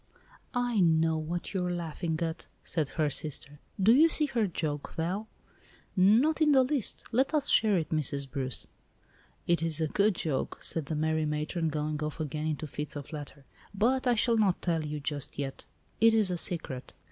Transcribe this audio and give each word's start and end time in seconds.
"I 0.55 0.79
know 0.79 1.15
what 1.19 1.53
you 1.53 1.63
are 1.63 1.71
laughing 1.71 2.17
at," 2.23 2.47
said 2.63 2.89
her 2.97 3.07
sister. 3.11 3.59
"Do 3.79 3.93
you 3.93 4.09
see 4.09 4.25
her 4.25 4.47
joke, 4.47 4.93
Val?" 4.97 5.27
"Not 5.95 6.41
in 6.41 6.53
the 6.53 6.63
least. 6.63 7.03
Let 7.11 7.35
us 7.35 7.49
share 7.49 7.77
it, 7.77 7.91
Mrs. 7.91 8.27
Bruce." 8.27 8.65
"It 9.45 9.61
is 9.61 9.79
a 9.79 9.85
good 9.87 10.15
joke," 10.15 10.57
said 10.63 10.87
that 10.87 10.95
merry 10.95 11.27
matron, 11.27 11.69
going 11.69 12.01
off 12.01 12.19
again 12.19 12.47
into 12.47 12.65
fits 12.65 12.95
of 12.95 13.13
laughter; 13.13 13.45
"but 13.75 14.07
I 14.07 14.15
shall 14.15 14.37
not 14.37 14.59
tell 14.63 14.83
you 14.87 14.99
just 14.99 15.37
yet. 15.37 15.65
It 15.99 16.15
is 16.15 16.31
a 16.31 16.35
secret." 16.37 16.95